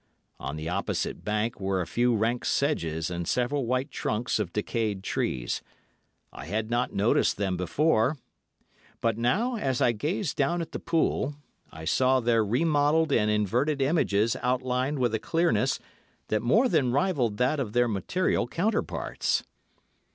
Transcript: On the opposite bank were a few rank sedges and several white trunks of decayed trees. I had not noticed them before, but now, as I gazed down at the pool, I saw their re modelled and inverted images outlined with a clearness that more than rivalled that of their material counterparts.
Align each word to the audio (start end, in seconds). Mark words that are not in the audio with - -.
On 0.39 0.55
the 0.55 0.67
opposite 0.67 1.23
bank 1.23 1.59
were 1.59 1.79
a 1.79 1.85
few 1.85 2.15
rank 2.15 2.43
sedges 2.43 3.11
and 3.11 3.27
several 3.27 3.67
white 3.67 3.91
trunks 3.91 4.39
of 4.39 4.51
decayed 4.51 5.03
trees. 5.03 5.61
I 6.33 6.45
had 6.45 6.71
not 6.71 6.91
noticed 6.91 7.37
them 7.37 7.55
before, 7.55 8.17
but 8.99 9.19
now, 9.19 9.57
as 9.57 9.79
I 9.79 9.91
gazed 9.91 10.35
down 10.35 10.59
at 10.59 10.71
the 10.71 10.79
pool, 10.79 11.35
I 11.71 11.85
saw 11.85 12.19
their 12.19 12.43
re 12.43 12.65
modelled 12.65 13.11
and 13.11 13.29
inverted 13.29 13.79
images 13.79 14.35
outlined 14.41 14.97
with 14.97 15.13
a 15.13 15.19
clearness 15.19 15.77
that 16.29 16.41
more 16.41 16.67
than 16.67 16.91
rivalled 16.91 17.37
that 17.37 17.59
of 17.59 17.73
their 17.73 17.87
material 17.87 18.47
counterparts. 18.47 19.43